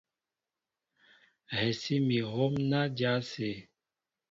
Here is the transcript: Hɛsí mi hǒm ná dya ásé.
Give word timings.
Hɛsí 1.55 1.95
mi 2.07 2.17
hǒm 2.31 2.53
ná 2.69 2.79
dya 2.97 3.11
ásé. 3.19 3.51